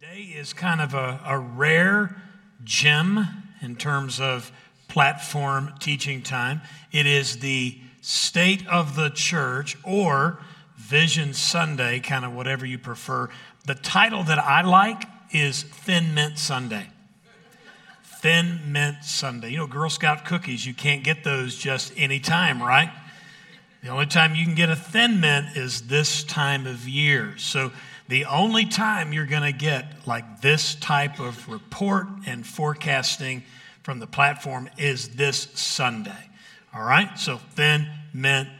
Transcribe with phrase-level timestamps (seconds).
[0.00, 2.16] Today is kind of a, a rare
[2.64, 3.26] gem
[3.60, 4.52] in terms of
[4.88, 6.60] platform teaching time.
[6.90, 10.40] It is the state of the church or
[10.76, 13.28] Vision Sunday, kind of whatever you prefer.
[13.66, 16.88] The title that I like is Thin Mint Sunday.
[18.20, 19.50] Thin Mint Sunday.
[19.50, 22.90] You know, Girl Scout cookies, you can't get those just any time, right?
[23.82, 27.34] The only time you can get a thin mint is this time of year.
[27.36, 27.72] So
[28.12, 33.42] the only time you're going to get like this type of report and forecasting
[33.82, 36.28] from the platform is this Sunday.
[36.74, 37.18] All right?
[37.18, 38.50] So thin mint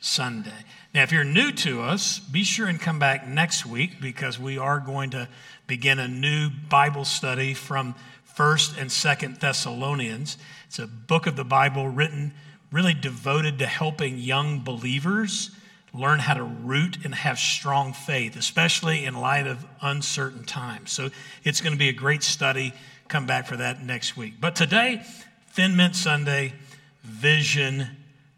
[0.00, 0.64] Sunday.
[0.94, 4.56] Now, if you're new to us, be sure and come back next week because we
[4.56, 5.28] are going to
[5.66, 7.94] begin a new Bible study from
[8.34, 10.38] 1st and 2nd Thessalonians.
[10.68, 12.32] It's a book of the Bible written
[12.70, 15.50] really devoted to helping young believers
[15.94, 20.90] learn how to root and have strong faith, especially in light of uncertain times.
[20.90, 21.10] So
[21.44, 22.72] it's going to be a great study.
[23.08, 24.34] Come back for that next week.
[24.40, 25.02] But today,
[25.50, 26.54] Thin Mint Sunday,
[27.02, 27.88] Vision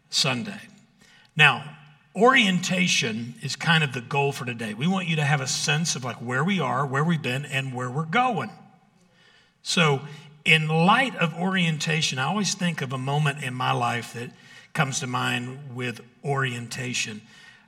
[0.09, 0.59] Sunday.
[1.35, 1.77] Now,
[2.15, 4.73] orientation is kind of the goal for today.
[4.73, 7.45] We want you to have a sense of like where we are, where we've been,
[7.45, 8.49] and where we're going.
[9.61, 10.01] So,
[10.43, 14.29] in light of orientation, I always think of a moment in my life that
[14.73, 17.21] comes to mind with orientation.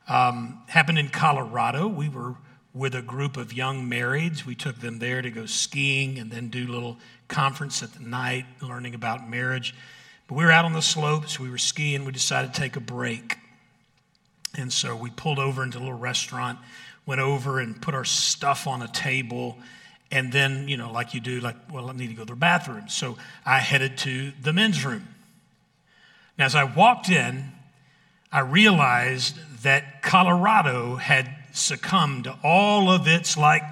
[0.07, 1.87] Um, happened in Colorado.
[1.87, 2.35] We were
[2.73, 4.45] with a group of young marrieds.
[4.45, 8.45] We took them there to go skiing and then do little conference at the night,
[8.61, 9.75] learning about marriage.
[10.27, 11.39] But we were out on the slopes.
[11.39, 12.05] We were skiing.
[12.05, 13.37] We decided to take a break.
[14.57, 16.59] And so we pulled over into a little restaurant,
[17.05, 19.57] went over and put our stuff on a table.
[20.11, 22.35] And then, you know, like you do, like, well, I need to go to the
[22.35, 22.89] bathroom.
[22.89, 25.07] So I headed to the men's room.
[26.37, 27.51] Now, as I walked in,
[28.31, 33.63] I realized that Colorado had succumbed to all of its like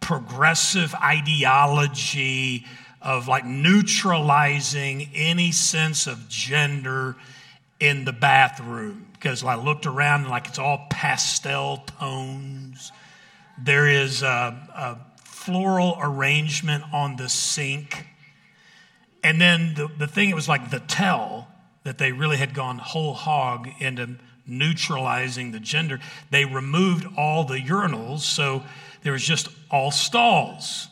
[0.00, 2.64] progressive ideology
[3.00, 7.16] of like neutralizing any sense of gender
[7.78, 12.92] in the bathroom because I looked around and like it's all pastel tones.
[13.58, 14.26] There is a,
[14.74, 18.06] a floral arrangement on the sink.
[19.22, 21.48] And then the, the thing, it was like the tell
[21.84, 24.16] that they really had gone whole hog into
[24.50, 26.00] neutralizing the gender.
[26.30, 28.62] They removed all the urinals, so
[29.02, 30.88] there was just all stalls.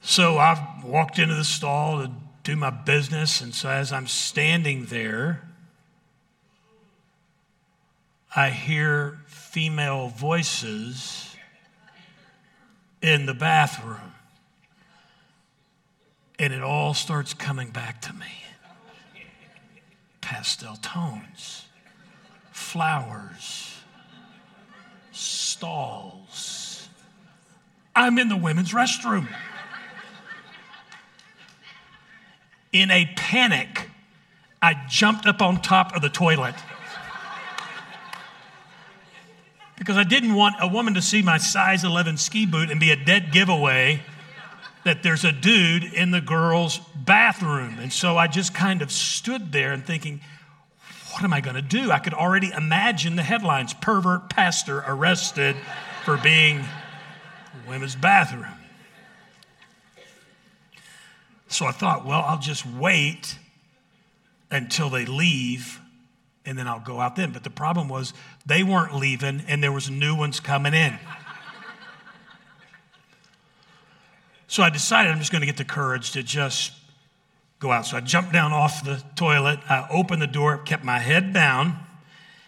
[0.00, 2.10] So I walked into the stall to
[2.44, 5.42] do my business, and so as I'm standing there,
[8.34, 11.34] I hear female voices
[13.02, 14.14] in the bathroom.
[16.38, 18.26] And it all starts coming back to me
[20.28, 21.64] pastel tones,
[22.52, 23.74] flowers,
[25.10, 26.86] stalls.
[27.96, 29.26] I'm in the women's restroom.
[32.72, 33.88] In a panic,
[34.60, 36.56] I jumped up on top of the toilet
[39.78, 42.90] because I didn't want a woman to see my size 11 ski boot and be
[42.90, 44.02] a dead giveaway
[44.88, 47.78] that there's a dude in the girls' bathroom.
[47.78, 50.22] And so I just kind of stood there and thinking,
[51.12, 51.90] what am I going to do?
[51.90, 55.56] I could already imagine the headlines pervert pastor arrested
[56.06, 56.64] for being
[57.68, 58.46] women's bathroom.
[61.48, 63.38] So I thought, well, I'll just wait
[64.50, 65.80] until they leave
[66.46, 67.32] and then I'll go out then.
[67.32, 68.14] But the problem was
[68.46, 70.98] they weren't leaving and there was new ones coming in.
[74.48, 76.72] So I decided I'm just going to get the courage to just
[77.58, 77.84] go out.
[77.84, 79.60] So I jumped down off the toilet.
[79.68, 81.78] I opened the door, kept my head down,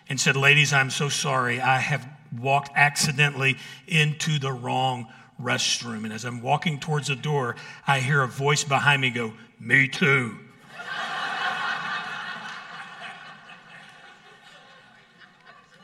[0.09, 1.61] and said, Ladies, I'm so sorry.
[1.61, 5.09] I have walked accidentally into the wrong
[5.41, 6.05] restroom.
[6.05, 7.57] And as I'm walking towards the door,
[7.87, 10.39] I hear a voice behind me go, Me too.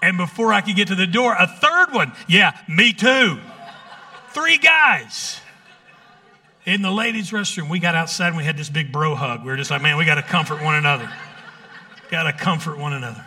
[0.00, 3.38] and before I could get to the door, a third one, yeah, me too.
[4.30, 5.40] Three guys
[6.66, 9.40] in the ladies' restroom, we got outside and we had this big bro hug.
[9.44, 11.10] We were just like, man, we got to comfort one another.
[12.10, 13.24] got to comfort one another.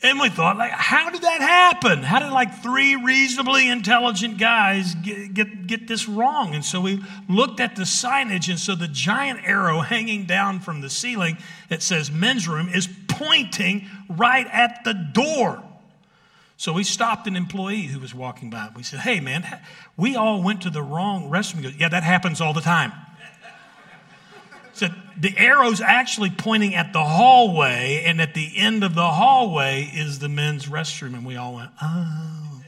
[0.00, 2.04] And we thought, like, how did that happen?
[2.04, 6.54] How did like three reasonably intelligent guys get, get, get this wrong?
[6.54, 10.82] And so we looked at the signage, and so the giant arrow hanging down from
[10.82, 15.64] the ceiling that says men's room is pointing right at the door.
[16.58, 18.68] So we stopped an employee who was walking by.
[18.74, 19.46] We said, Hey, man,
[19.96, 21.62] we all went to the wrong restroom.
[21.62, 22.92] Goes, Yeah, that happens all the time.
[24.72, 29.88] said, The arrow's actually pointing at the hallway, and at the end of the hallway
[29.94, 31.14] is the men's restroom.
[31.14, 32.62] And we all went, Oh.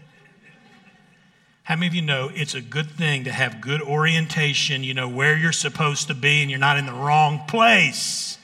[1.64, 4.84] How many of you know it's a good thing to have good orientation?
[4.84, 8.38] You know where you're supposed to be and you're not in the wrong place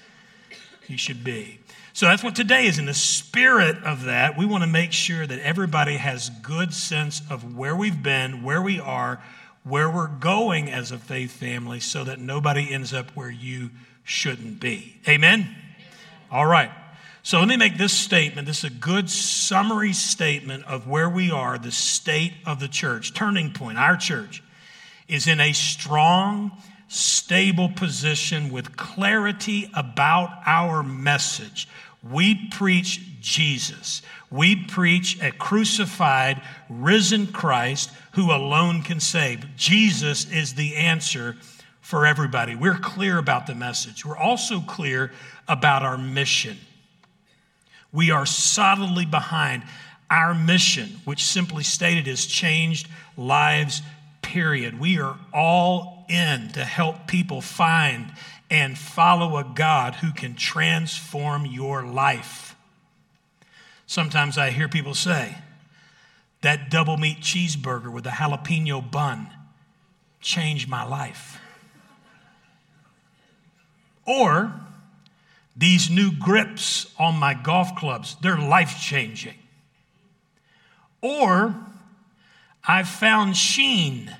[0.88, 1.60] you should be.
[1.96, 2.78] So that's what today is.
[2.78, 7.22] In the spirit of that, we want to make sure that everybody has good sense
[7.30, 9.18] of where we've been, where we are,
[9.64, 13.70] where we're going as a faith family, so that nobody ends up where you
[14.04, 14.96] shouldn't be.
[15.08, 15.48] Amen?
[16.30, 16.70] All right.
[17.22, 18.46] So let me make this statement.
[18.46, 23.14] This is a good summary statement of where we are, the state of the church.
[23.14, 24.42] Turning point, our church
[25.08, 26.52] is in a strong,
[26.88, 31.66] stable position with clarity about our message.
[32.10, 34.02] We preach Jesus.
[34.30, 39.56] We preach a crucified, risen Christ who alone can save.
[39.56, 41.36] Jesus is the answer
[41.80, 42.56] for everybody.
[42.56, 44.04] We're clear about the message.
[44.04, 45.12] We're also clear
[45.46, 46.58] about our mission.
[47.92, 49.62] We are solidly behind
[50.10, 53.82] our mission, which simply stated is changed lives,
[54.36, 54.78] period.
[54.78, 58.12] We are all in to help people find
[58.50, 62.54] and follow a God who can transform your life.
[63.86, 65.38] Sometimes I hear people say,
[66.42, 69.26] that double meat cheeseburger with a jalapeno bun
[70.20, 71.40] changed my life.
[74.06, 74.52] Or,
[75.56, 79.38] these new grips on my golf clubs, they're life changing.
[81.00, 81.54] Or
[82.68, 84.12] I've found Shein.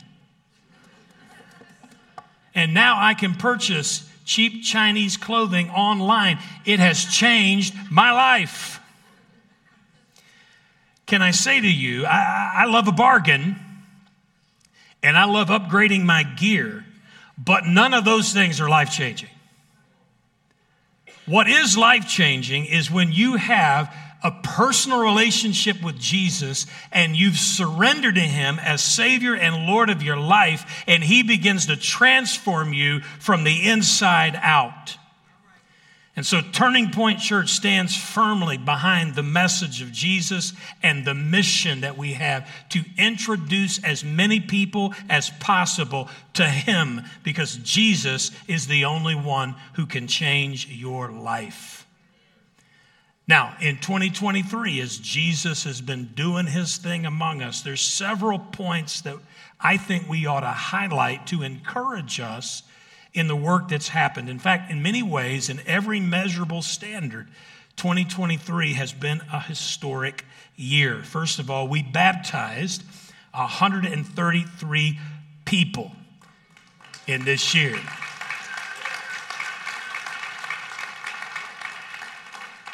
[2.57, 6.39] And now I can purchase cheap Chinese clothing online.
[6.65, 8.81] It has changed my life.
[11.05, 13.57] Can I say to you, I, I love a bargain
[15.03, 16.85] and I love upgrading my gear,
[17.39, 19.29] but none of those things are life changing.
[21.27, 27.37] What is life changing is when you have a personal relationship with Jesus and you've
[27.37, 32.73] surrendered to Him as Savior and Lord of your life, and He begins to transform
[32.73, 34.97] you from the inside out.
[36.17, 41.83] And so, Turning Point Church stands firmly behind the message of Jesus and the mission
[41.83, 48.67] that we have to introduce as many people as possible to Him because Jesus is
[48.67, 51.86] the only one who can change your life.
[53.29, 59.01] Now, in 2023, as Jesus has been doing his thing among us, there's several points
[59.01, 59.17] that
[59.61, 62.63] I think we ought to highlight to encourage us
[63.15, 64.29] in the work that's happened.
[64.29, 67.27] In fact, in many ways, in every measurable standard,
[67.77, 70.25] 2023 has been a historic
[70.55, 71.03] year.
[71.03, 72.85] First of all, we baptized
[73.33, 74.99] 133
[75.45, 75.93] people
[77.09, 77.79] in this year.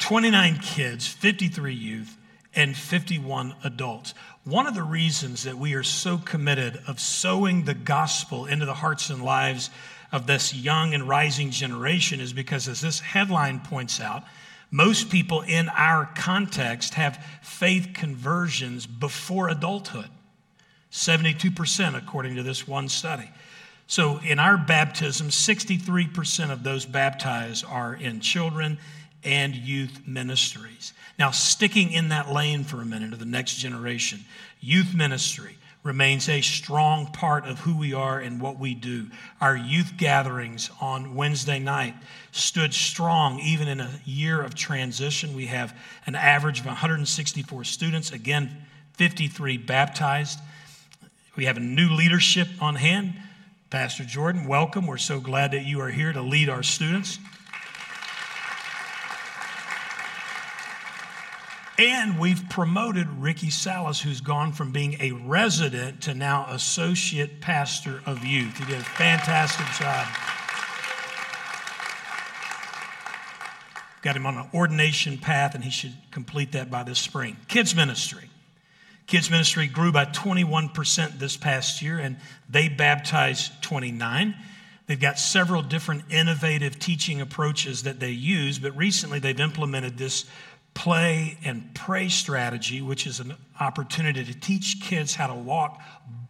[0.03, 2.17] 29 kids, 53 youth,
[2.53, 4.13] and 51 adults.
[4.43, 8.73] One of the reasons that we are so committed of sowing the gospel into the
[8.73, 9.69] hearts and lives
[10.11, 14.23] of this young and rising generation is because, as this headline points out,
[14.71, 20.09] most people in our context have faith conversions before adulthood.
[20.91, 23.31] 72%, according to this one study.
[23.87, 28.79] So, in our baptism, 63% of those baptized are in children
[29.23, 30.93] and youth ministries.
[31.17, 34.21] Now, sticking in that lane for a minute of the next generation,
[34.59, 39.07] youth ministry remains a strong part of who we are and what we do.
[39.41, 41.93] Our youth gatherings on Wednesday night
[42.31, 45.35] stood strong even in a year of transition.
[45.35, 50.39] We have an average of 164 students, again, 53 baptized.
[51.35, 53.15] We have a new leadership on hand.
[53.69, 54.87] Pastor Jordan, welcome.
[54.87, 57.19] We're so glad that you are here to lead our students.
[61.77, 68.01] And we've promoted Ricky Salas, who's gone from being a resident to now associate pastor
[68.05, 68.57] of youth.
[68.57, 70.07] He did a fantastic job.
[74.03, 77.37] Got him on an ordination path, and he should complete that by this spring.
[77.47, 78.29] Kids ministry.
[79.07, 82.17] Kids ministry grew by 21% this past year, and
[82.49, 84.35] they baptized 29.
[84.85, 90.25] They've got several different innovative teaching approaches that they use, but recently they've implemented this
[90.73, 95.81] play and pray strategy, which is an opportunity to teach kids how to walk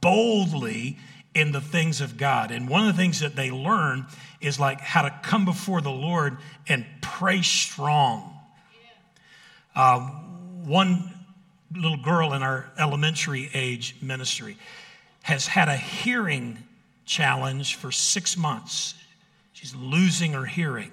[0.01, 0.97] boldly
[1.33, 2.51] in the things of God.
[2.51, 4.05] And one of the things that they learn
[4.41, 8.37] is like how to come before the Lord and pray strong.
[9.75, 11.11] Uh, one
[11.75, 14.57] little girl in our elementary age ministry
[15.23, 16.59] has had a hearing
[17.05, 18.93] challenge for six months.
[19.53, 20.91] She's losing her hearing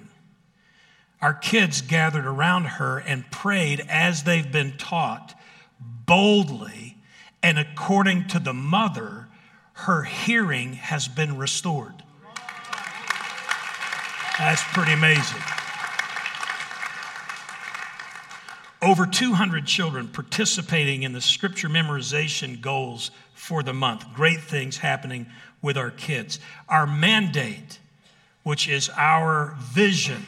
[1.21, 5.35] our kids gathered around her and prayed as they've been taught
[5.79, 6.97] boldly
[7.43, 9.27] And according to the mother,
[9.73, 12.03] her hearing has been restored.
[14.37, 15.41] That's pretty amazing.
[18.81, 24.05] Over 200 children participating in the scripture memorization goals for the month.
[24.13, 25.27] Great things happening
[25.61, 26.39] with our kids.
[26.67, 27.79] Our mandate,
[28.43, 30.25] which is our vision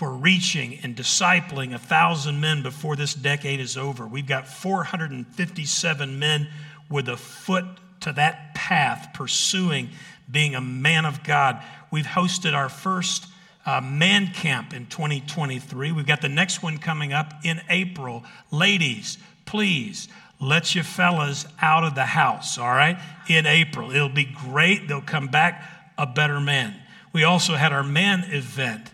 [0.00, 4.06] for reaching and discipling a thousand men before this decade is over.
[4.06, 6.48] We've got 457 men
[6.88, 7.66] with a foot
[8.00, 9.90] to that path, pursuing
[10.30, 11.62] being a man of God.
[11.90, 13.26] We've hosted our first
[13.66, 15.92] uh, man camp in 2023.
[15.92, 18.24] We've got the next one coming up in April.
[18.50, 20.08] Ladies, please
[20.40, 23.90] let your fellas out of the house, all right, in April.
[23.90, 24.88] It'll be great.
[24.88, 26.74] They'll come back a better man.
[27.12, 28.90] We also had our man event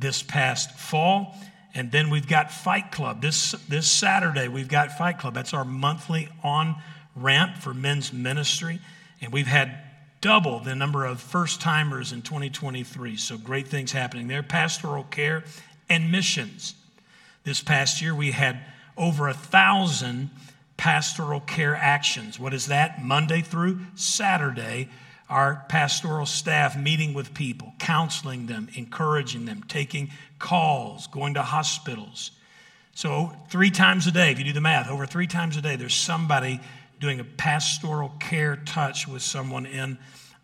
[0.00, 1.34] this past fall.
[1.74, 3.22] And then we've got Fight Club.
[3.22, 5.34] This, this Saturday, we've got Fight Club.
[5.34, 6.76] That's our monthly on
[7.14, 8.80] ramp for men's ministry.
[9.20, 9.78] And we've had
[10.20, 13.16] double the number of first timers in 2023.
[13.16, 14.42] So great things happening there.
[14.42, 15.44] Pastoral care
[15.88, 16.74] and missions.
[17.44, 18.60] This past year, we had
[18.96, 20.30] over a thousand
[20.76, 22.38] pastoral care actions.
[22.38, 23.02] What is that?
[23.02, 24.88] Monday through Saturday,
[25.30, 32.32] our pastoral staff meeting with people, counseling them, encouraging them, taking calls, going to hospitals.
[32.94, 35.76] So, three times a day, if you do the math, over three times a day,
[35.76, 36.60] there's somebody
[36.98, 39.96] doing a pastoral care touch with someone in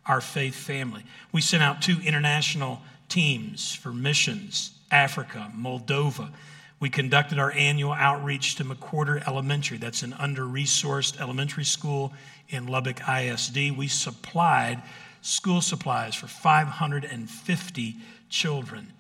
[0.07, 1.05] our faith family.
[1.33, 6.31] We sent out two international teams for missions Africa, Moldova.
[6.79, 9.79] We conducted our annual outreach to McWhorter Elementary.
[9.79, 12.13] That's an under resourced elementary school
[12.49, 13.77] in Lubbock ISD.
[13.77, 14.83] We supplied
[15.23, 17.97] school supplies for 550
[18.29, 18.93] children.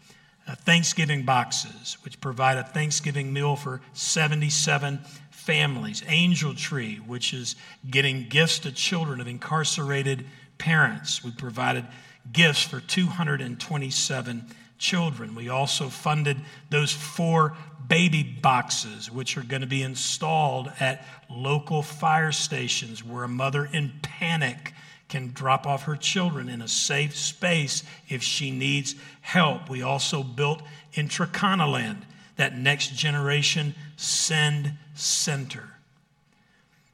[0.48, 6.02] Uh, Thanksgiving boxes, which provide a Thanksgiving meal for 77 families.
[6.06, 7.56] Angel Tree, which is
[7.90, 10.24] getting gifts to children of incarcerated
[10.56, 11.22] parents.
[11.22, 11.84] We provided
[12.32, 14.44] gifts for 227
[14.78, 15.34] children.
[15.34, 16.38] We also funded
[16.70, 17.56] those four
[17.88, 23.68] baby boxes, which are going to be installed at local fire stations where a mother
[23.72, 24.72] in panic
[25.08, 29.70] can drop off her children in a safe space if she needs help.
[29.70, 30.62] We also built
[30.94, 32.04] in Land
[32.36, 35.70] that next generation send center.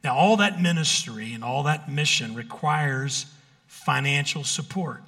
[0.04, 3.26] Now, all that ministry and all that mission requires
[3.66, 5.02] financial support.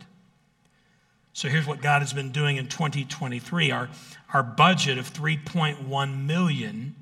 [1.34, 3.72] So here's what God has been doing in 2023.
[3.72, 3.90] Our,
[4.32, 6.94] our budget of 3.1 million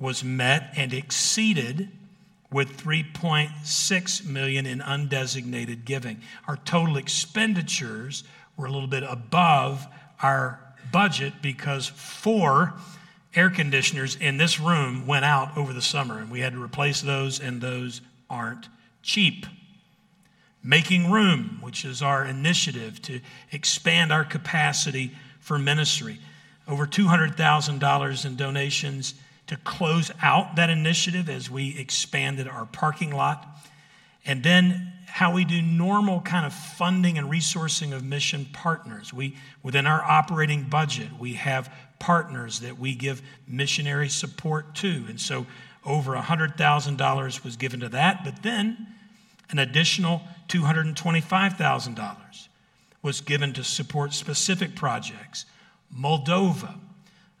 [0.00, 1.88] was met and exceeded
[2.50, 6.20] with 3.6 million in undesignated giving.
[6.48, 8.24] Our total expenditures
[8.56, 9.86] were a little bit above
[10.20, 10.58] our
[10.90, 12.74] budget because four
[13.32, 17.00] air conditioners in this room went out over the summer and we had to replace
[17.00, 18.68] those and those aren't
[19.02, 19.46] cheap.
[20.64, 26.18] Making Room, which is our initiative to expand our capacity for ministry.
[26.68, 29.14] Over $200,000 in donations
[29.48, 33.46] to close out that initiative as we expanded our parking lot.
[34.24, 39.12] And then how we do normal kind of funding and resourcing of mission partners.
[39.12, 45.04] We, within our operating budget, we have partners that we give missionary support to.
[45.08, 45.46] And so
[45.84, 48.24] over $100,000 was given to that.
[48.24, 48.86] But then
[49.52, 52.48] an additional $225,000
[53.02, 55.44] was given to support specific projects.
[55.94, 56.78] Moldova,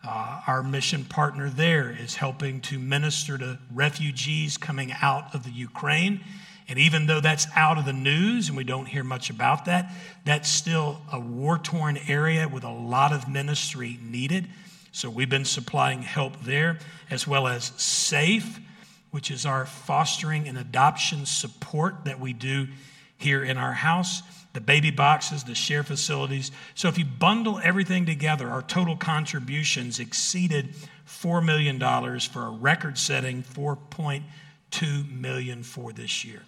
[0.04, 5.50] uh, our mission partner there, is helping to minister to refugees coming out of the
[5.50, 6.20] Ukraine.
[6.68, 9.92] And even though that's out of the news and we don't hear much about that,
[10.24, 14.48] that's still a war torn area with a lot of ministry needed.
[14.90, 16.78] So we've been supplying help there,
[17.10, 18.60] as well as SAFE,
[19.12, 22.66] which is our fostering and adoption support that we do
[23.18, 24.22] here in our house,
[24.54, 26.50] the baby boxes, the share facilities.
[26.74, 30.74] So if you bundle everything together, our total contributions exceeded
[31.06, 31.78] $4 million
[32.20, 36.42] for a record setting 4.2 million for this year.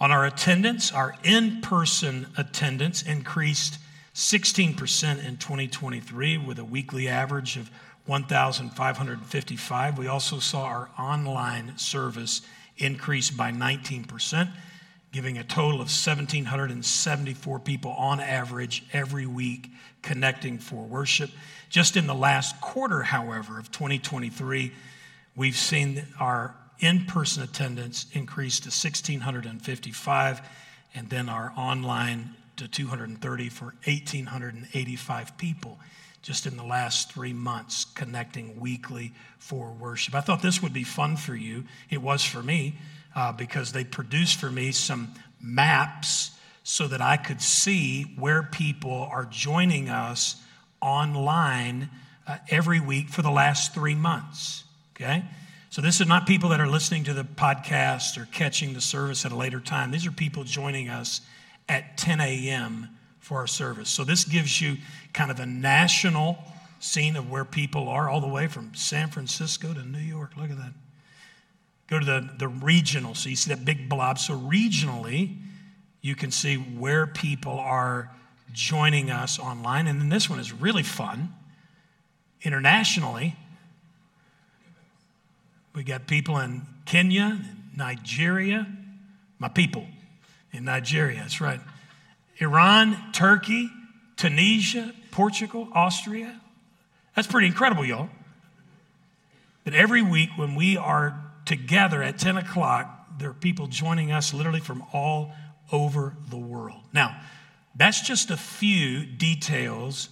[0.00, 3.78] On our attendance, our in person attendance increased
[4.14, 7.70] 16% in 2023 with a weekly average of
[8.06, 9.98] 1,555.
[9.98, 12.42] We also saw our online service
[12.76, 14.50] increase by 19%,
[15.10, 19.70] giving a total of 1,774 people on average every week
[20.02, 21.30] connecting for worship.
[21.68, 24.72] Just in the last quarter, however, of 2023,
[25.34, 30.40] we've seen our in person attendance increase to 1,655,
[30.94, 35.78] and then our online to 230 for 1,885 people
[36.24, 40.14] just in the last three months, connecting weekly for worship.
[40.14, 41.64] I thought this would be fun for you.
[41.90, 42.78] It was for me
[43.14, 46.30] uh, because they produced for me some maps
[46.62, 50.36] so that I could see where people are joining us
[50.80, 51.90] online
[52.26, 54.64] uh, every week for the last three months.
[54.96, 55.24] Okay?
[55.68, 59.26] So, this is not people that are listening to the podcast or catching the service
[59.26, 59.90] at a later time.
[59.90, 61.20] These are people joining us
[61.68, 62.88] at 10 a.m.
[63.20, 63.88] for our service.
[63.88, 64.76] So, this gives you
[65.12, 66.38] kind of a national
[66.80, 70.36] scene of where people are, all the way from San Francisco to New York.
[70.36, 70.72] Look at that.
[71.88, 73.14] Go to the, the regional.
[73.14, 74.18] So, you see that big blob.
[74.18, 75.36] So, regionally,
[76.02, 78.10] you can see where people are
[78.52, 79.86] joining us online.
[79.86, 81.32] And then this one is really fun.
[82.42, 83.36] Internationally,
[85.74, 87.40] we got people in Kenya,
[87.74, 88.66] Nigeria,
[89.38, 89.86] my people
[90.54, 91.60] in Nigeria, that's right.
[92.38, 93.70] Iran, Turkey,
[94.16, 96.40] Tunisia, Portugal, Austria.
[97.14, 98.08] That's pretty incredible, y'all.
[99.64, 104.34] But every week when we are together at 10 o'clock, there are people joining us
[104.34, 105.32] literally from all
[105.72, 106.80] over the world.
[106.92, 107.20] Now,
[107.74, 110.08] that's just a few details,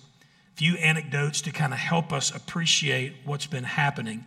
[0.54, 4.24] few anecdotes to kind of help us appreciate what's been happening.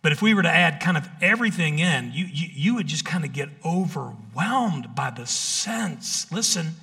[0.00, 3.04] But if we were to add kind of everything in, you, you, you would just
[3.04, 6.76] kind of get overwhelmed by the sense, listen,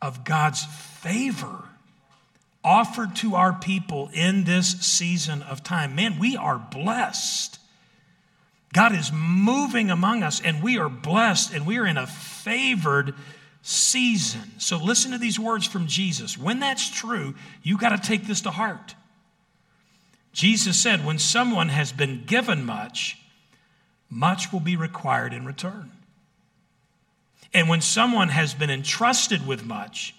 [0.00, 1.64] of God's favor
[2.64, 5.94] offered to our people in this season of time.
[5.94, 7.58] Man, we are blessed.
[8.72, 13.14] God is moving among us, and we are blessed, and we are in a favored
[13.62, 14.52] season.
[14.58, 16.36] So listen to these words from Jesus.
[16.36, 18.94] When that's true, you got to take this to heart.
[20.32, 23.18] Jesus said, When someone has been given much,
[24.10, 25.92] much will be required in return.
[27.54, 30.14] And when someone has been entrusted with much,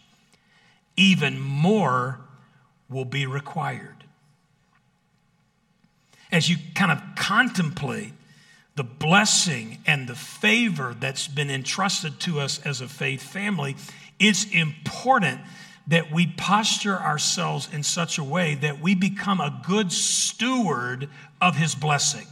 [0.98, 2.20] even more
[2.90, 4.04] will be required.
[6.32, 8.14] As you kind of contemplate
[8.76, 13.76] the blessing and the favor that's been entrusted to us as a faith family,
[14.20, 15.40] it's important
[15.90, 21.10] that we posture ourselves in such a way that we become a good steward
[21.42, 22.28] of his blessing.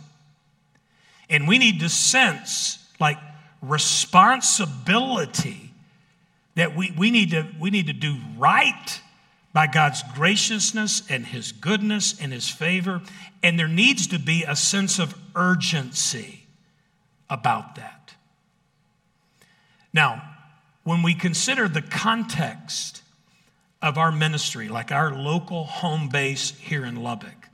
[1.29, 3.17] And we need to sense like
[3.61, 5.71] responsibility
[6.55, 9.01] that we, we, need to, we need to do right
[9.53, 13.01] by God's graciousness and his goodness and his favor.
[13.41, 16.45] And there needs to be a sense of urgency
[17.27, 18.13] about that.
[19.91, 20.21] Now,
[20.83, 23.01] when we consider the context
[23.81, 27.49] of our ministry, like our local home base here in Lubbock,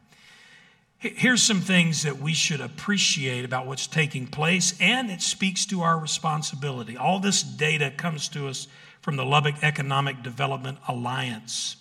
[0.97, 5.81] here's some things that we should appreciate about what's taking place, and it speaks to
[5.81, 6.95] our responsibility.
[6.95, 8.67] All this data comes to us
[9.01, 11.75] from the Lubbock Economic Development Alliance,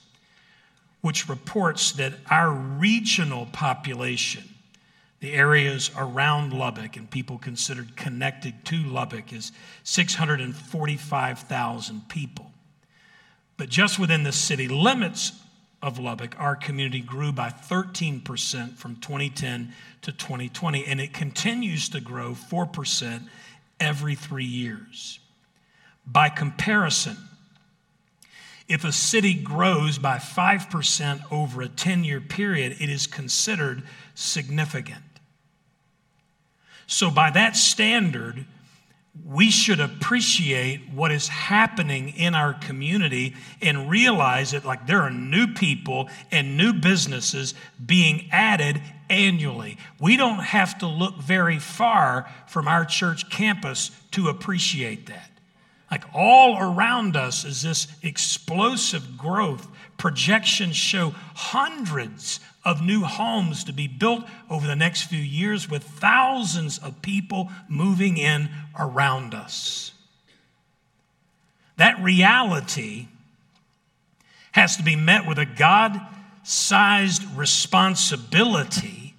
[1.02, 4.52] which reports that our regional population
[5.22, 9.52] the areas around Lubbock and people considered connected to Lubbock is
[9.84, 12.51] 645,000 people.
[13.62, 15.30] But just within the city limits
[15.80, 22.00] of Lubbock, our community grew by 13% from 2010 to 2020, and it continues to
[22.00, 23.22] grow 4%
[23.78, 25.20] every three years.
[26.04, 27.16] By comparison,
[28.66, 33.84] if a city grows by 5% over a 10 year period, it is considered
[34.16, 35.04] significant.
[36.88, 38.44] So, by that standard,
[39.24, 45.10] we should appreciate what is happening in our community and realize that like there are
[45.10, 49.76] new people and new businesses being added annually.
[50.00, 55.30] We don't have to look very far from our church campus to appreciate that.
[55.90, 59.68] Like all around us is this explosive growth.
[59.98, 65.82] Projections show hundreds of new homes to be built over the next few years with
[65.82, 68.48] thousands of people moving in
[68.78, 69.92] around us.
[71.76, 73.08] That reality
[74.52, 76.00] has to be met with a God
[76.44, 79.14] sized responsibility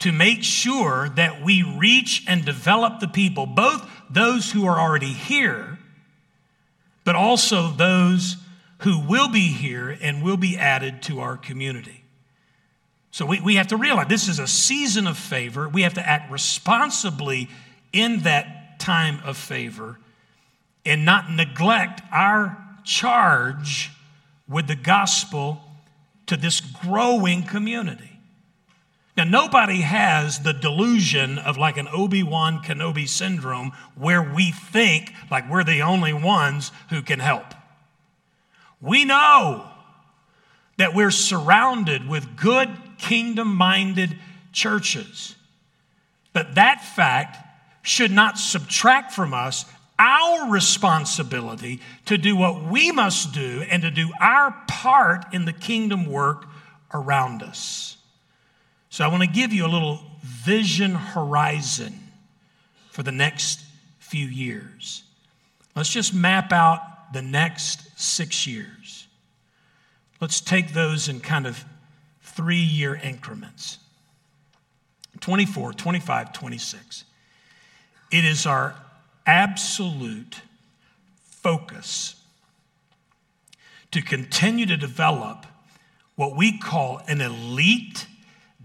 [0.00, 5.12] to make sure that we reach and develop the people, both those who are already
[5.12, 5.78] here,
[7.04, 8.36] but also those
[8.80, 12.03] who will be here and will be added to our community.
[13.14, 15.68] So we, we have to realize this is a season of favor.
[15.68, 17.48] We have to act responsibly
[17.92, 20.00] in that time of favor
[20.84, 23.92] and not neglect our charge
[24.48, 25.60] with the gospel
[26.26, 28.18] to this growing community.
[29.16, 35.12] Now, nobody has the delusion of like an Obi Wan Kenobi syndrome where we think
[35.30, 37.54] like we're the only ones who can help.
[38.80, 39.70] We know
[40.78, 44.16] that we're surrounded with good kingdom minded
[44.52, 45.34] churches.
[46.32, 47.38] But that fact
[47.82, 49.64] should not subtract from us
[49.98, 55.52] our responsibility to do what we must do and to do our part in the
[55.52, 56.46] kingdom work
[56.92, 57.96] around us.
[58.90, 61.98] So I want to give you a little vision horizon
[62.90, 63.60] for the next
[63.98, 65.02] few years.
[65.76, 69.06] Let's just map out the next six years.
[70.20, 71.64] Let's take those and kind of
[72.34, 73.78] three year increments
[75.20, 77.04] 24, 25, 26.
[78.10, 78.74] It is our
[79.26, 80.40] absolute
[81.22, 82.16] focus
[83.90, 85.46] to continue to develop
[86.16, 88.06] what we call an elite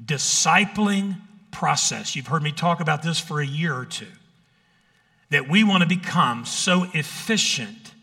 [0.03, 1.17] discipling
[1.51, 2.15] process.
[2.15, 4.07] You've heard me talk about this for a year or two.
[5.29, 7.93] That we want to become so efficient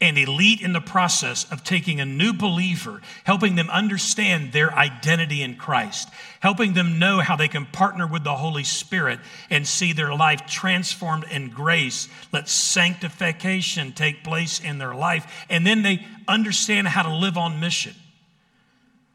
[0.00, 5.42] and elite in the process of taking a new believer, helping them understand their identity
[5.42, 6.08] in Christ,
[6.40, 10.46] helping them know how they can partner with the Holy Spirit and see their life
[10.46, 12.08] transformed in grace.
[12.32, 17.60] Let sanctification take place in their life, and then they understand how to live on
[17.60, 17.94] mission.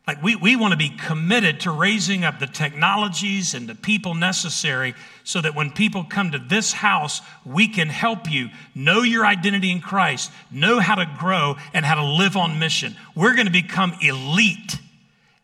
[0.07, 4.13] Like, we, we want to be committed to raising up the technologies and the people
[4.13, 9.25] necessary so that when people come to this house, we can help you know your
[9.25, 12.95] identity in Christ, know how to grow, and how to live on mission.
[13.15, 14.77] We're going to become elite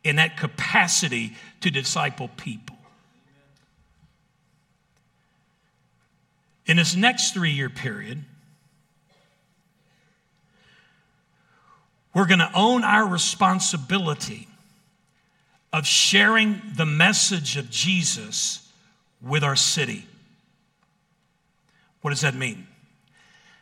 [0.04, 2.78] in that capacity to disciple people.
[6.68, 8.24] In this next three year period,
[12.14, 14.48] we're going to own our responsibility
[15.74, 18.70] of sharing the message of Jesus
[19.22, 20.06] with our city.
[22.02, 22.68] What does that mean?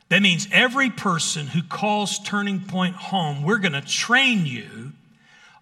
[0.10, 4.94] That means every person who calls Turning Point home, we're going to train you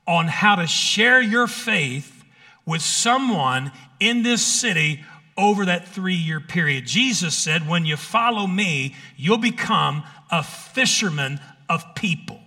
[0.08, 2.24] on how to share your faith
[2.66, 5.04] with someone in this city
[5.38, 6.86] over that three year period.
[6.86, 12.40] Jesus said, When you follow me, you'll become a fisherman of people.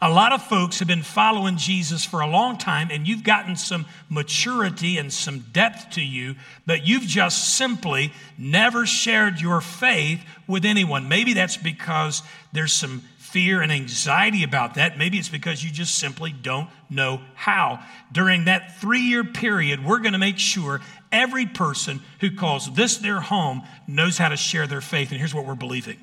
[0.00, 3.56] A lot of folks have been following Jesus for a long time, and you've gotten
[3.56, 10.20] some maturity and some depth to you, but you've just simply never shared your faith
[10.46, 11.08] with anyone.
[11.08, 14.96] Maybe that's because there's some fear and anxiety about that.
[14.96, 17.82] Maybe it's because you just simply don't know how.
[18.12, 20.80] During that three year period, we're going to make sure
[21.10, 25.10] every person who calls this their home knows how to share their faith.
[25.10, 25.98] And here's what we're believing.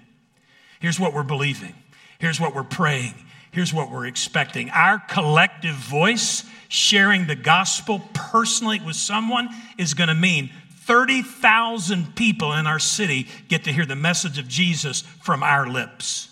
[0.81, 1.73] Here's what we're believing.
[2.19, 3.15] Here's what we're praying.
[3.55, 10.09] Here's what we're expecting our collective voice sharing the gospel personally with someone is going
[10.09, 15.41] to mean 30,000 people in our city get to hear the message of Jesus from
[15.41, 16.27] our lips.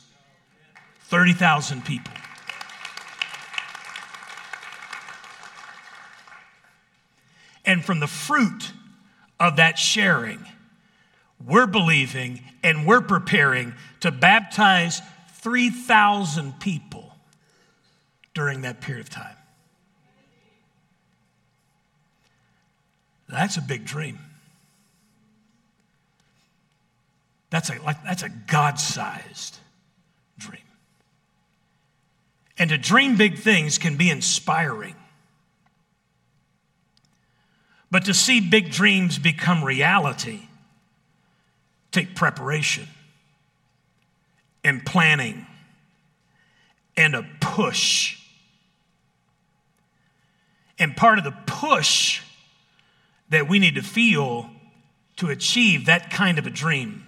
[1.06, 2.14] 30,000 people.
[7.64, 8.74] And from the fruit
[9.40, 10.46] of that sharing,
[11.48, 15.02] we're believing and we're preparing to baptize
[15.36, 16.93] 3,000 people
[18.34, 19.36] during that period of time.
[23.30, 24.20] That's a big dream.
[27.50, 29.58] That's a, like, that's a God sized
[30.38, 30.62] dream.
[32.58, 34.96] And to dream big things can be inspiring.
[37.90, 40.48] But to see big dreams become reality
[41.92, 42.88] take preparation
[44.64, 45.46] and planning
[46.98, 48.18] and a push
[50.80, 52.22] and part of the push
[53.30, 54.50] that we need to feel
[55.18, 57.06] to achieve that kind of a dream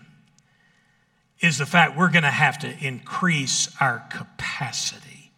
[1.40, 5.32] is the fact we're going to have to increase our capacity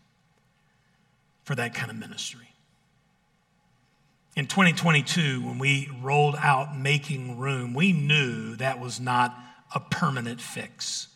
[1.44, 2.48] for that kind of ministry.
[4.36, 9.36] In 2022, when we rolled out Making Room, we knew that was not
[9.74, 11.08] a permanent fix.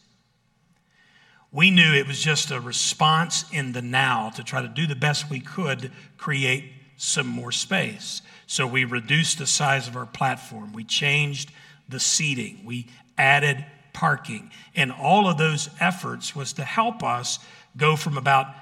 [1.51, 4.95] We knew it was just a response in the now to try to do the
[4.95, 6.71] best we could create
[7.01, 8.21] some more space.
[8.45, 10.71] So we reduced the size of our platform.
[10.71, 11.51] We changed
[11.89, 12.61] the seating.
[12.63, 12.85] We
[13.17, 14.51] added parking.
[14.75, 17.39] And all of those efforts was to help us
[17.75, 18.53] go from about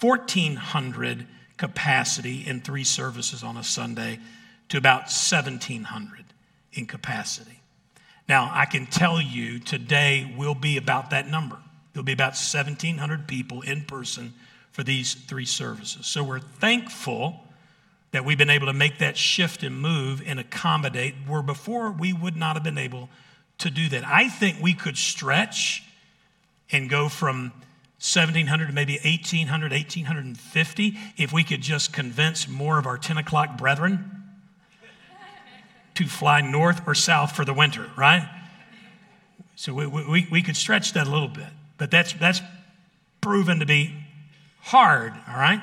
[0.00, 1.26] 1,400
[1.58, 4.20] capacity in three services on a Sunday
[4.70, 6.24] to about 1,700
[6.72, 7.60] in capacity.
[8.26, 11.58] Now, I can tell you today will be about that number.
[11.92, 14.32] There'll be about 1,700 people in person
[14.70, 16.06] for these three services.
[16.06, 17.46] So we're thankful
[18.12, 22.12] that we've been able to make that shift and move and accommodate where before we
[22.12, 23.08] would not have been able
[23.58, 24.04] to do that.
[24.06, 25.82] I think we could stretch
[26.70, 27.52] and go from
[28.00, 33.56] 1700 to maybe 1800, 1850, if we could just convince more of our 10 o'clock
[33.56, 34.10] brethren
[35.94, 38.28] to fly north or south for the winter, right?
[39.56, 41.46] So we, we, we could stretch that a little bit,
[41.78, 42.40] but that's, that's
[43.20, 43.94] proven to be
[44.60, 45.62] hard, all right?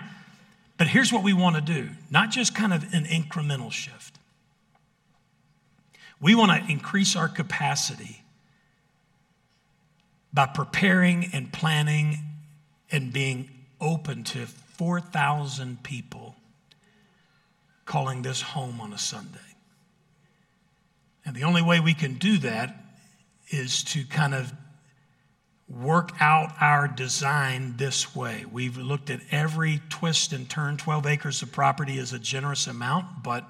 [0.80, 4.18] But here's what we want to do not just kind of an incremental shift.
[6.22, 8.24] We want to increase our capacity
[10.34, 12.20] by preparing and planning
[12.92, 13.50] and being
[13.82, 16.36] open to 4,000 people
[17.86, 19.40] calling this home on a Sunday.
[21.26, 22.76] And the only way we can do that
[23.50, 24.54] is to kind of
[25.70, 28.46] work out our design this way.
[28.52, 30.78] We've looked at every twist and turn.
[30.78, 33.46] 12 acres of property is a generous amount, but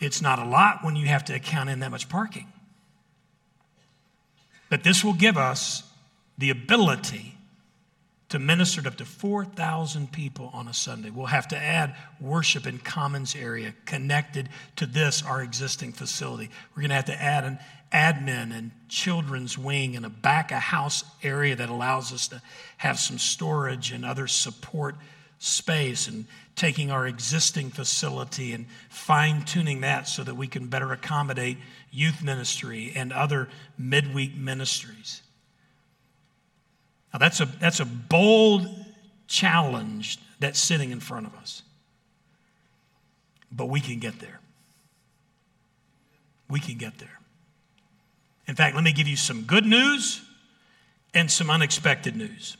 [0.00, 2.46] it's not a lot when you have to account in that much parking.
[4.68, 5.82] But this will give us
[6.38, 7.36] the ability
[8.28, 11.10] to minister to up to 4,000 people on a Sunday.
[11.10, 16.50] We'll have to add worship and commons area connected to this, our existing facility.
[16.74, 17.58] We're going to have to add an
[17.92, 22.42] admin and children's wing and a back of house area that allows us to
[22.78, 24.96] have some storage and other support
[25.38, 30.92] space and taking our existing facility and fine tuning that so that we can better
[30.92, 31.58] accommodate
[31.90, 35.22] youth ministry and other midweek ministries.
[37.12, 38.68] Now, that's a, that's a bold
[39.28, 41.62] challenge that's sitting in front of us.
[43.52, 44.40] But we can get there.
[46.48, 47.20] We can get there.
[48.48, 50.20] In fact, let me give you some good news
[51.14, 52.56] and some unexpected news.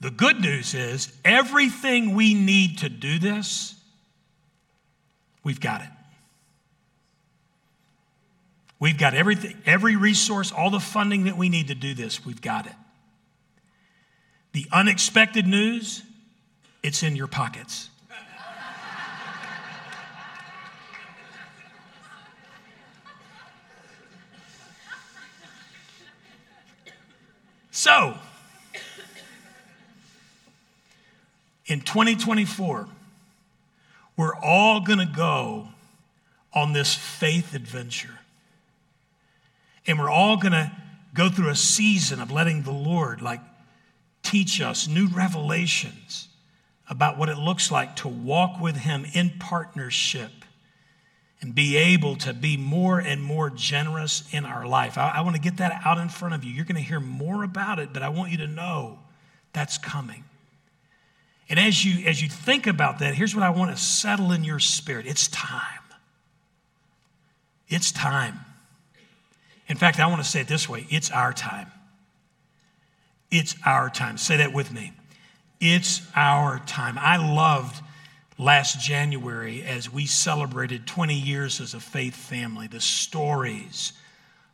[0.00, 3.74] The good news is everything we need to do this,
[5.42, 5.88] we've got it.
[8.78, 12.42] We've got everything, every resource, all the funding that we need to do this, we've
[12.42, 12.74] got it.
[14.52, 16.02] The unexpected news,
[16.82, 17.88] it's in your pockets.
[27.74, 28.14] So,
[31.66, 32.86] in 2024,
[34.16, 35.66] we're all going to go
[36.52, 38.20] on this faith adventure.
[39.88, 40.70] And we're all going to
[41.14, 43.40] go through a season of letting the Lord like
[44.22, 46.28] teach us new revelations
[46.88, 50.43] about what it looks like to walk with him in partnership
[51.44, 54.96] and be able to be more and more generous in our life.
[54.96, 56.50] I, I want to get that out in front of you.
[56.50, 58.98] You're going to hear more about it, but I want you to know
[59.52, 60.24] that's coming.
[61.50, 64.42] And as you as you think about that, here's what I want to settle in
[64.42, 65.06] your spirit.
[65.06, 65.60] It's time.
[67.68, 68.40] It's time.
[69.68, 71.70] In fact, I want to say it this way it's our time.
[73.30, 74.16] It's our time.
[74.16, 74.94] Say that with me.
[75.60, 76.96] It's our time.
[76.98, 77.82] I loved
[78.38, 83.92] last January as we celebrated 20 years as a faith family, the stories,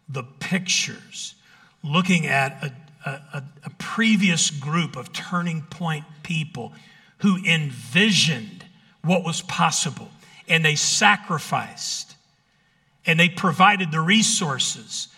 [0.08, 1.34] the pictures,
[1.82, 6.72] looking at a, a, a previous group of turning point people
[7.18, 8.64] who envisioned
[9.02, 10.10] what was possible
[10.48, 12.16] and they sacrificed
[13.06, 15.08] and they provided the resources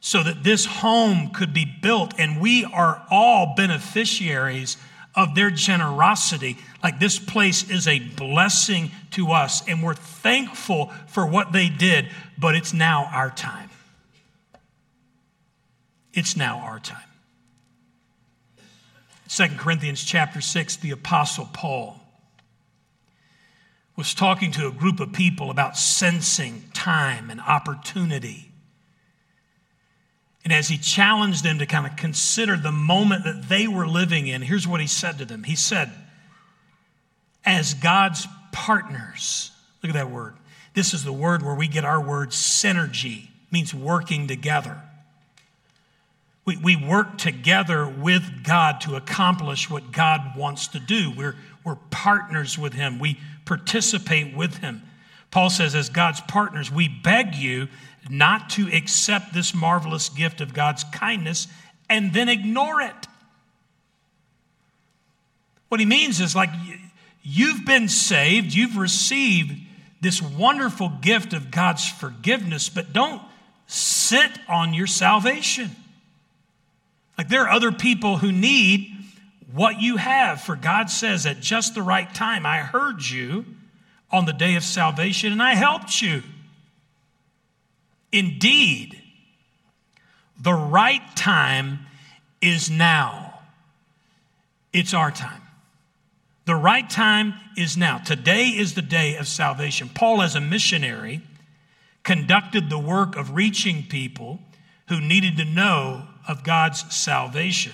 [0.00, 4.76] so that this home could be built, and we are all beneficiaries
[5.14, 6.58] of their generosity.
[6.82, 12.08] Like this place is a blessing to us, and we're thankful for what they did,
[12.38, 13.70] but it's now our time.
[16.12, 16.98] It's now our time.
[19.26, 21.98] Second Corinthians chapter 6, the Apostle Paul
[23.96, 28.51] was talking to a group of people about sensing time and opportunity.
[30.44, 34.26] And as he challenged them to kind of consider the moment that they were living
[34.26, 35.44] in, here's what he said to them.
[35.44, 35.90] He said,
[37.44, 39.52] As God's partners,
[39.82, 40.34] look at that word.
[40.74, 44.80] This is the word where we get our word synergy, means working together.
[46.44, 51.12] We, we work together with God to accomplish what God wants to do.
[51.16, 54.82] We're, we're partners with Him, we participate with Him.
[55.32, 57.66] Paul says, as God's partners, we beg you
[58.08, 61.48] not to accept this marvelous gift of God's kindness
[61.88, 63.06] and then ignore it.
[65.68, 66.50] What he means is like
[67.22, 69.52] you've been saved, you've received
[70.02, 73.22] this wonderful gift of God's forgiveness, but don't
[73.66, 75.70] sit on your salvation.
[77.16, 78.90] Like there are other people who need
[79.50, 83.46] what you have, for God says at just the right time, I heard you
[84.12, 86.22] on the day of salvation and I helped you.
[88.12, 89.00] Indeed,
[90.40, 91.86] the right time
[92.40, 93.40] is now.
[94.72, 95.40] It's our time.
[96.44, 97.98] The right time is now.
[97.98, 99.88] Today is the day of salvation.
[99.88, 101.22] Paul, as a missionary,
[102.02, 104.40] conducted the work of reaching people
[104.88, 107.72] who needed to know of God's salvation.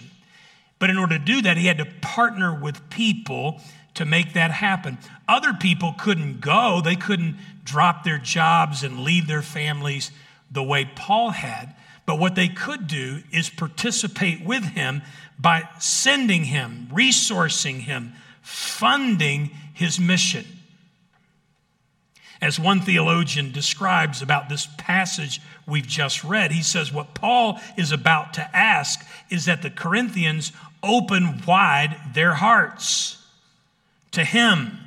[0.78, 3.60] But in order to do that, he had to partner with people
[3.98, 4.96] to make that happen.
[5.26, 10.12] Other people couldn't go, they couldn't drop their jobs and leave their families
[10.52, 11.74] the way Paul had.
[12.06, 15.02] But what they could do is participate with him
[15.36, 20.46] by sending him, resourcing him, funding his mission.
[22.40, 27.90] As one theologian describes about this passage we've just read, he says what Paul is
[27.90, 30.52] about to ask is that the Corinthians
[30.84, 33.17] open wide their hearts
[34.18, 34.78] to him,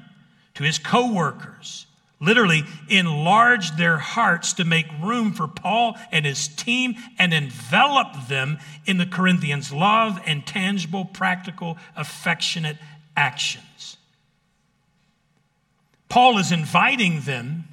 [0.55, 1.87] to his co workers,
[2.19, 8.59] literally enlarge their hearts to make room for Paul and his team and envelop them
[8.85, 12.77] in the Corinthians' love and tangible, practical, affectionate
[13.17, 13.97] actions.
[16.09, 17.65] Paul is inviting them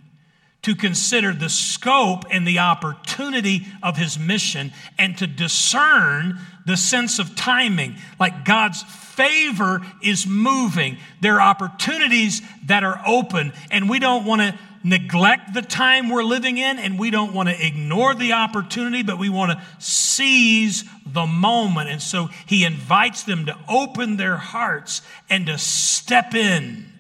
[0.69, 7.19] to consider the scope and the opportunity of his mission and to discern the sense
[7.19, 7.97] of timing.
[8.21, 10.99] Like God's favor is moving.
[11.23, 16.23] There are opportunities that are open, and we don't want to neglect the time we're
[16.23, 20.85] living in, and we don't want to ignore the opportunity, but we want to seize
[21.07, 21.89] the moment.
[21.89, 25.01] And so he invites them to open their hearts
[25.31, 26.93] and to step in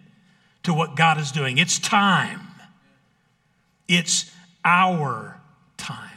[0.62, 1.58] to what God is doing.
[1.58, 2.47] It's time.
[3.88, 4.30] It's
[4.64, 5.40] our
[5.76, 6.10] time.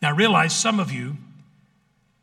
[0.00, 1.16] Now, realize some of you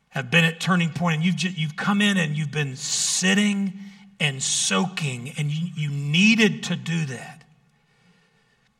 [0.08, 3.74] have been at Turning Point and you've, just, you've come in and you've been sitting
[4.20, 7.44] and soaking, and you, you needed to do that.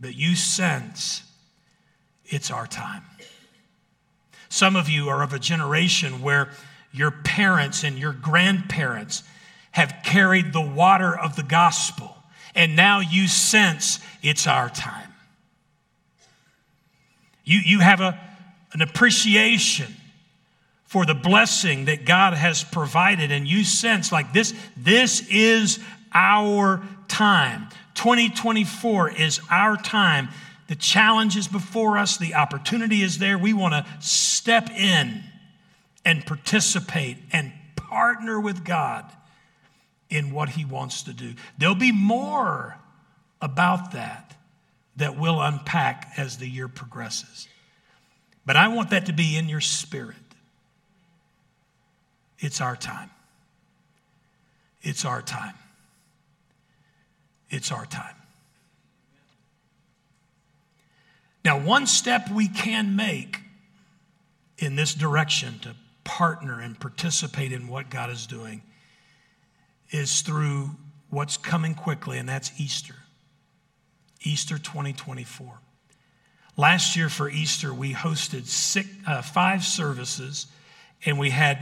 [0.01, 1.23] But you sense
[2.27, 3.03] it's our time.
[4.49, 6.51] Some of you are of a generation where
[6.93, 9.23] your parents and your grandparents
[9.73, 12.18] have carried the water of the gospel
[12.59, 15.15] and now you sense it's our time.
[17.45, 18.21] You, you have a,
[18.73, 19.95] an appreciation
[20.85, 25.79] for the blessing that God has provided, and you sense like this, this is
[26.13, 27.69] our time.
[27.95, 30.29] 2024 is our time.
[30.67, 33.39] The challenge is before us, the opportunity is there.
[33.39, 35.23] We want to step in
[36.05, 39.05] and participate and partner with God
[40.11, 41.35] in what he wants to do.
[41.59, 42.79] There'll be more
[43.41, 44.37] about that
[44.97, 47.47] that we'll unpack as the year progresses.
[48.45, 50.17] But I want that to be in your spirit.
[52.39, 53.11] It's our time.
[54.83, 55.55] It's our time.
[57.51, 58.15] It's our time.
[61.45, 63.41] Now, one step we can make
[64.59, 68.63] in this direction to partner and participate in what God is doing
[69.91, 70.71] is through
[71.11, 72.95] what's coming quickly, and that's Easter.
[74.23, 75.61] Easter 2024.
[76.57, 80.47] Last year for Easter, we hosted six, uh, five services,
[81.05, 81.59] and we had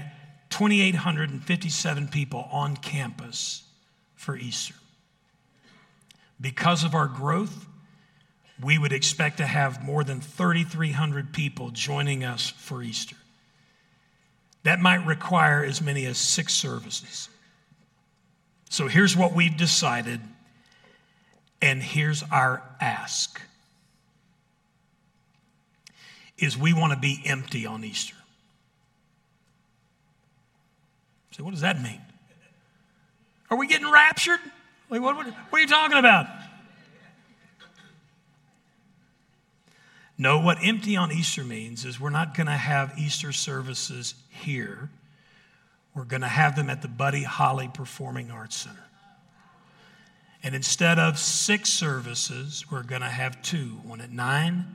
[0.51, 3.63] 2,857 people on campus
[4.15, 4.75] for Easter.
[6.41, 7.67] Because of our growth,
[8.63, 13.17] we would expect to have more than 3,300 people joining us for Easter.
[14.63, 17.29] That might require as many as six services.
[18.69, 20.21] So here's what we've decided,
[21.63, 23.41] and here's our ask
[26.39, 28.17] is we want to be empty on Easter.
[31.31, 32.01] So what does that mean?
[33.51, 34.41] Are we getting raptured?
[34.91, 36.27] Like what, what, what are you talking about?
[40.19, 44.89] No, what empty on Easter means is we're not going to have Easter services here.
[45.97, 48.85] We're going to have them at the Buddy Holly Performing Arts Center.
[50.43, 54.67] And instead of six services, we're going to have two one at 9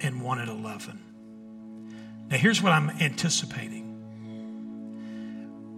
[0.00, 2.26] and one at 11.
[2.28, 3.86] Now, here's what I'm anticipating.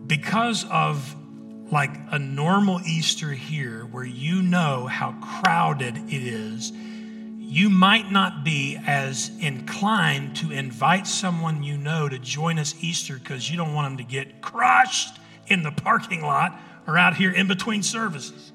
[0.06, 1.16] Because of
[1.70, 6.72] like a normal Easter here, where you know how crowded it is
[7.52, 13.18] you might not be as inclined to invite someone you know to join us Easter
[13.18, 17.30] because you don't want them to get crushed in the parking lot or out here
[17.30, 18.52] in between services.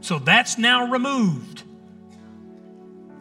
[0.00, 1.64] So that's now removed.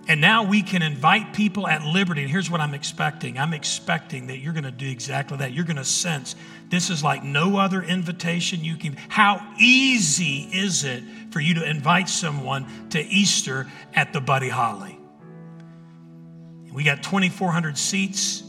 [0.08, 2.24] And now we can invite people at liberty.
[2.24, 5.54] And here's what I'm expecting I'm expecting that you're going to do exactly that.
[5.54, 6.36] You're going to sense
[6.70, 8.98] this is like no other invitation you can.
[9.10, 14.98] How easy is it for you to invite someone to Easter at the Buddy Holly?
[16.72, 18.44] We got 2,400 seats.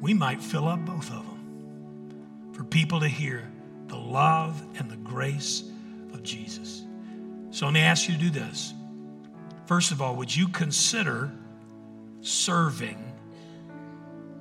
[0.00, 3.50] we might fill up both of them for people to hear
[3.88, 5.62] the love and the grace
[6.12, 6.82] of Jesus.
[7.50, 8.72] So let me ask you to do this.
[9.72, 11.32] First of all, would you consider
[12.20, 13.02] serving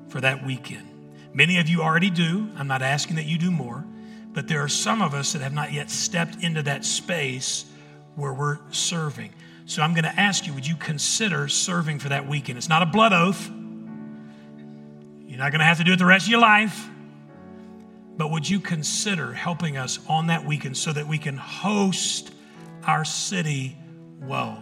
[0.10, 0.86] for that weekend?
[1.34, 2.50] Many of you already do.
[2.58, 3.86] I'm not asking that you do more,
[4.34, 7.64] but there are some of us that have not yet stepped into that space
[8.16, 9.32] where we're serving.
[9.68, 12.58] So I'm going to ask you, would you consider serving for that weekend?
[12.58, 13.50] It's not a blood oath.
[15.28, 16.90] You're not going to have to do it the rest of your life.
[18.18, 22.34] But would you consider helping us on that weekend so that we can host
[22.84, 23.78] our city
[24.20, 24.62] well?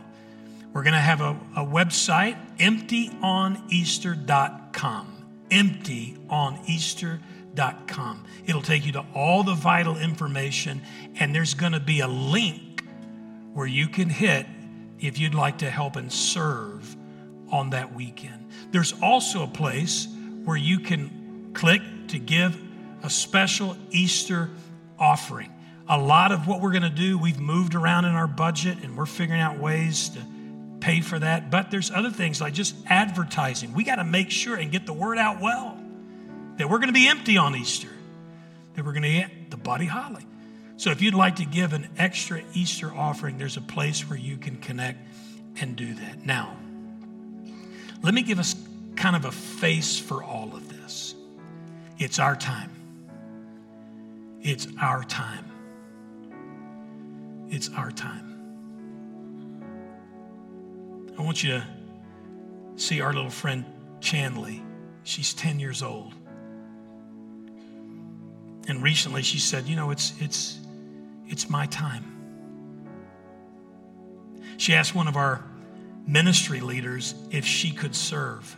[0.73, 5.15] We're going to have a, a website, emptyoneaster.com.
[5.49, 8.25] Emptyoneaster.com.
[8.45, 10.83] It'll take you to all the vital information,
[11.15, 12.83] and there's going to be a link
[13.53, 14.45] where you can hit
[14.99, 16.97] if you'd like to help and serve
[17.51, 18.47] on that weekend.
[18.71, 20.07] There's also a place
[20.45, 22.61] where you can click to give
[23.03, 24.49] a special Easter
[24.97, 25.51] offering.
[25.87, 28.95] A lot of what we're going to do, we've moved around in our budget and
[28.95, 30.19] we're figuring out ways to
[30.79, 31.51] pay for that.
[31.51, 33.73] But there's other things like just advertising.
[33.73, 35.77] We got to make sure and get the word out well
[36.57, 37.89] that we're going to be empty on Easter,
[38.75, 40.25] that we're going to get the Buddy Holly.
[40.77, 44.37] So if you'd like to give an extra Easter offering, there's a place where you
[44.37, 44.99] can connect
[45.59, 46.25] and do that.
[46.25, 46.55] Now,
[48.01, 48.55] let me give us
[48.95, 51.15] kind of a face for all of this.
[51.97, 52.71] It's our time.
[54.41, 55.45] It's our time.
[57.49, 58.28] It's our time.
[61.19, 61.67] I want you to
[62.77, 63.65] see our little friend
[63.99, 64.61] Chanley.
[65.03, 66.13] She's 10 years old.
[68.69, 70.59] And recently she said, you know, it's it's
[71.27, 72.05] it's my time.
[74.57, 75.43] She asked one of our
[76.07, 78.55] ministry leaders if she could serve.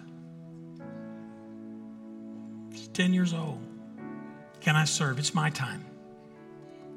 [2.74, 3.60] She's 10 years old.
[4.60, 5.18] Can I serve?
[5.18, 5.84] It's my time.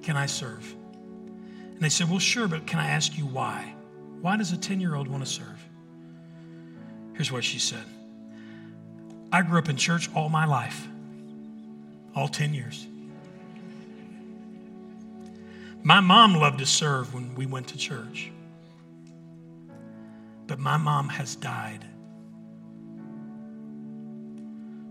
[0.02, 0.74] Can I serve?
[1.72, 3.74] And they said, Well, sure, but can I ask you why?
[4.24, 5.62] Why does a 10 year old want to serve?
[7.12, 7.84] Here's what she said
[9.30, 10.88] I grew up in church all my life,
[12.14, 12.86] all 10 years.
[15.82, 18.30] My mom loved to serve when we went to church.
[20.46, 21.84] But my mom has died.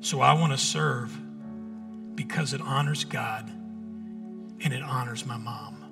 [0.01, 1.11] So I want to serve
[2.13, 5.83] because it honors God and it honors my mom.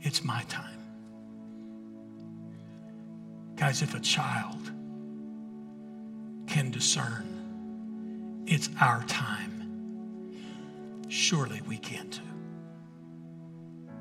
[0.00, 0.77] It's my time.
[3.58, 4.70] Guys, if a child
[6.46, 7.24] can discern
[8.46, 10.32] it's our time,
[11.08, 12.22] surely we can too.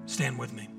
[0.06, 0.70] Stand with me.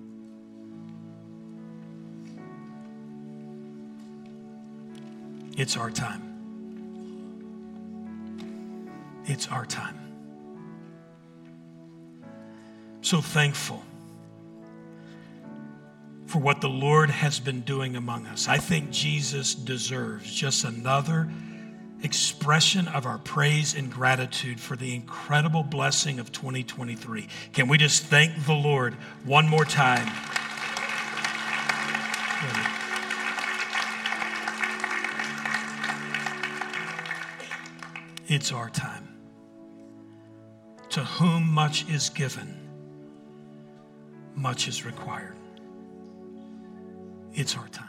[5.59, 6.23] It's our time.
[9.27, 9.99] It's our time.
[13.03, 13.83] So thankful
[16.29, 18.49] for what the Lord has been doing among us.
[18.49, 21.31] I think Jesus deserves just another
[22.03, 27.27] expression of our praise and gratitude for the incredible blessing of 2023.
[27.55, 28.93] Can we just thank the Lord
[29.25, 30.07] one more time?
[38.29, 39.09] It's our time.
[40.91, 42.69] To whom much is given,
[44.35, 45.35] much is required.
[47.39, 47.88] It's our time.